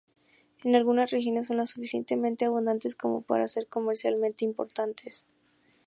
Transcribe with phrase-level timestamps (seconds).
[0.63, 5.27] En algunas regiones son lo suficientemente abundantes como para ser comercialmente importantes.